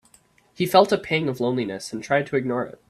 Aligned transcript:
He 0.55 0.65
felt 0.65 0.91
a 0.91 0.97
pang 0.97 1.29
of 1.29 1.39
loneliness 1.39 1.93
and 1.93 2.01
tried 2.03 2.25
to 2.25 2.35
ignore 2.35 2.63
it. 2.65 2.79